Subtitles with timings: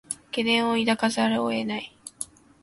[0.31, 1.95] 懸念を抱かざるを得ない